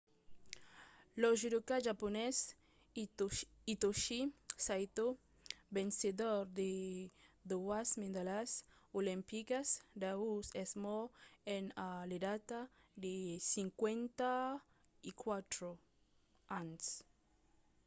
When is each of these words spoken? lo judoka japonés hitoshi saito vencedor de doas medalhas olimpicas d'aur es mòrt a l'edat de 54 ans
lo 1.21 1.29
judoka 1.41 1.75
japonés 1.87 2.37
hitoshi 3.67 4.19
saito 4.65 5.05
vencedor 5.77 6.39
de 6.59 6.71
doas 7.51 7.89
medalhas 8.03 8.49
olimpicas 8.99 9.67
d'aur 10.01 10.43
es 10.61 10.71
mòrt 10.83 11.11
a 11.87 11.89
l'edat 12.09 12.47
de 13.03 13.13
54 13.57 15.69
ans 16.59 16.83